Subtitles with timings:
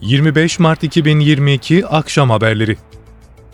[0.00, 2.76] 25 Mart 2022 Akşam Haberleri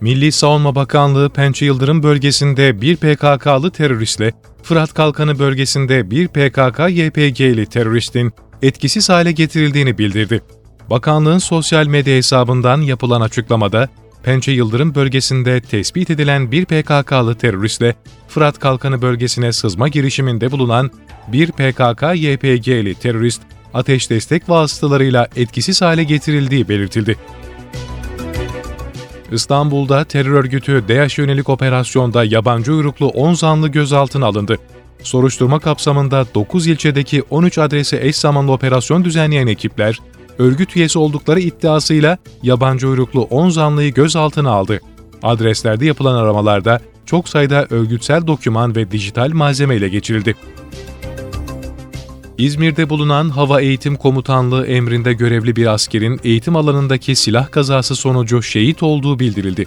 [0.00, 8.32] Milli Savunma Bakanlığı Pençe Yıldırım bölgesinde bir PKK'lı teröristle, Fırat Kalkanı bölgesinde bir PKK-YPG'li teröristin
[8.62, 10.42] etkisiz hale getirildiğini bildirdi.
[10.90, 13.88] Bakanlığın sosyal medya hesabından yapılan açıklamada,
[14.22, 17.94] Pençe Yıldırım bölgesinde tespit edilen bir PKK'lı teröristle,
[18.28, 20.90] Fırat Kalkanı bölgesine sızma girişiminde bulunan
[21.28, 23.42] bir PKK-YPG'li terörist
[23.74, 27.16] ateş destek vasıtalarıyla etkisiz hale getirildiği belirtildi.
[29.32, 34.58] İstanbul'da terör örgütü DAEŞ yönelik operasyonda yabancı uyruklu 10 zanlı gözaltına alındı.
[35.02, 39.98] Soruşturma kapsamında 9 ilçedeki 13 adrese eş zamanlı operasyon düzenleyen ekipler,
[40.38, 44.80] örgüt üyesi oldukları iddiasıyla yabancı uyruklu 10 zanlıyı gözaltına aldı.
[45.22, 50.34] Adreslerde yapılan aramalarda çok sayıda örgütsel doküman ve dijital malzeme ile geçirildi.
[52.38, 58.82] İzmir'de bulunan Hava Eğitim Komutanlığı emrinde görevli bir askerin eğitim alanındaki silah kazası sonucu şehit
[58.82, 59.66] olduğu bildirildi.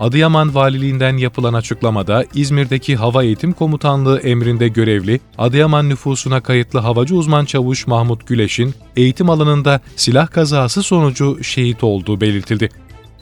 [0.00, 7.44] Adıyaman Valiliğinden yapılan açıklamada İzmir'deki Hava Eğitim Komutanlığı emrinde görevli Adıyaman nüfusuna kayıtlı havacı uzman
[7.44, 12.68] çavuş Mahmut Güleş'in eğitim alanında silah kazası sonucu şehit olduğu belirtildi.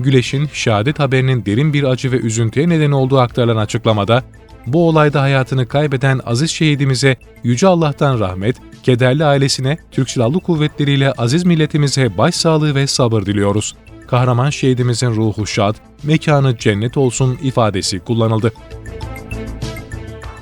[0.00, 4.22] Güleş'in şehadet haberinin derin bir acı ve üzüntüye neden olduğu aktarılan açıklamada,
[4.66, 11.12] bu olayda hayatını kaybeden aziz şehidimize Yüce Allah'tan rahmet, kederli ailesine, Türk Silahlı Kuvvetleri ile
[11.12, 13.74] aziz milletimize başsağlığı ve sabır diliyoruz.
[14.06, 18.52] Kahraman şehidimizin ruhu şad, mekanı cennet olsun ifadesi kullanıldı.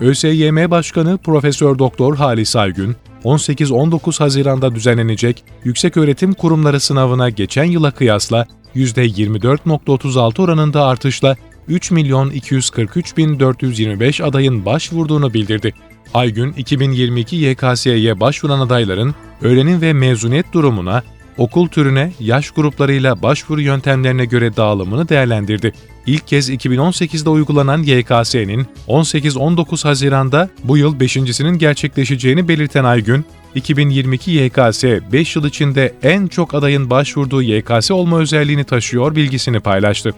[0.00, 8.46] ÖSYM Başkanı Profesör Doktor Halis Aygün, 18-19 Haziran'da düzenlenecek Yükseköğretim Kurumları sınavına geçen yıla kıyasla
[8.76, 11.36] %24.36 oranında artışla
[11.68, 15.74] 3 milyon 243 bin 425 adayın başvurduğunu bildirdi.
[16.14, 21.02] Aygün, 2022 YKS'ye başvuran adayların öğrenim ve mezuniyet durumuna,
[21.38, 25.72] okul türüne, yaş gruplarıyla başvuru yöntemlerine göre dağılımını değerlendirdi.
[26.06, 33.24] İlk kez 2018'de uygulanan YKS'nin 18-19 Haziran'da bu yıl 5.sinin gerçekleşeceğini belirten Aygün,
[33.54, 40.14] 2022 YKS 5 yıl içinde en çok adayın başvurduğu YKS olma özelliğini taşıyor bilgisini paylaştı.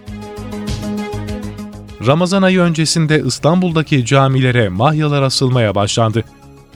[2.07, 6.25] Ramazan ayı öncesinde İstanbul'daki camilere mahyalar asılmaya başlandı.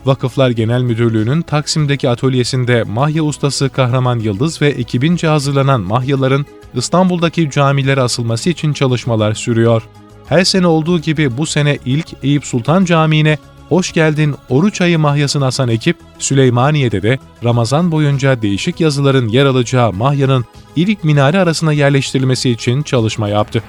[0.05, 8.01] Vakıflar Genel Müdürlüğü'nün Taksim'deki atölyesinde mahya ustası Kahraman Yıldız ve ekibince hazırlanan mahyaların İstanbul'daki camilere
[8.01, 9.83] asılması için çalışmalar sürüyor.
[10.27, 15.47] Her sene olduğu gibi bu sene ilk Eyüp Sultan Camii'ne Hoş geldin oruç ayı mahyasını
[15.47, 20.45] asan ekip, Süleymaniye'de de Ramazan boyunca değişik yazıların yer alacağı mahyanın
[20.77, 23.62] ilk minare arasına yerleştirilmesi için çalışma yaptı.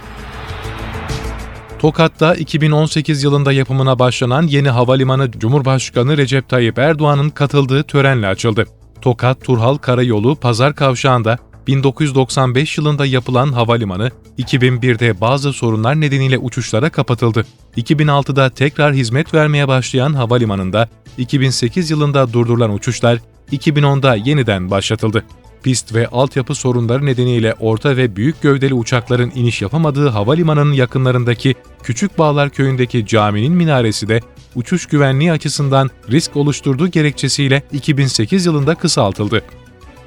[1.80, 8.66] Tokat'ta 2018 yılında yapımına başlanan yeni havalimanı Cumhurbaşkanı Recep Tayyip Erdoğan'ın katıldığı törenle açıldı.
[9.02, 11.38] Tokat-Turhal Karayolu Pazar Kavşağı'nda
[11.68, 17.46] 1995 yılında yapılan havalimanı, 2001'de bazı sorunlar nedeniyle uçuşlara kapatıldı.
[17.78, 23.20] 2006'da tekrar hizmet vermeye başlayan havalimanında, 2008 yılında durdurulan uçuşlar
[23.52, 25.24] 2010'da yeniden başlatıldı
[25.66, 32.18] pist ve altyapı sorunları nedeniyle orta ve büyük gövdeli uçakların iniş yapamadığı havalimanının yakınlarındaki Küçük
[32.18, 34.20] Bağlar Köyü'ndeki caminin minaresi de
[34.56, 39.42] uçuş güvenliği açısından risk oluşturduğu gerekçesiyle 2008 yılında kısaltıldı.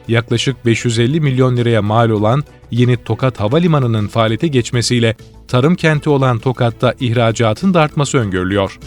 [0.09, 5.17] Yaklaşık 550 milyon liraya mal olan yeni Tokat Havalimanı'nın faaliyete geçmesiyle
[5.49, 8.79] tarım kenti olan Tokat'ta ihracatın da artması öngörülüyor.